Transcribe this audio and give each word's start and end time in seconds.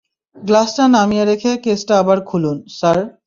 গ্লাসটা 0.35 0.83
নামিয়ে 0.87 1.23
রেখে 1.25 1.51
কেসটা 1.63 1.93
আবার 1.99 2.17
খুলুন, 2.29 2.57
স্যার। 2.77 2.97